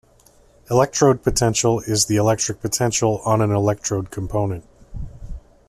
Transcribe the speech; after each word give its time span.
Electrode 0.71 1.21
potential 1.21 1.79
is 1.81 2.07
the 2.07 2.15
electric 2.15 2.59
potential 2.59 3.21
on 3.23 3.39
an 3.39 3.51
electrode 3.51 4.09
component. 4.09 4.65